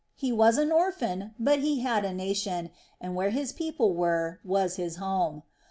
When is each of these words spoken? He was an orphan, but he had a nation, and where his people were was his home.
He 0.15 0.31
was 0.31 0.57
an 0.57 0.71
orphan, 0.71 1.35
but 1.37 1.59
he 1.59 1.81
had 1.81 2.03
a 2.05 2.11
nation, 2.11 2.71
and 2.99 3.13
where 3.13 3.29
his 3.29 3.53
people 3.53 3.93
were 3.93 4.39
was 4.43 4.77
his 4.77 4.95
home. 4.95 5.43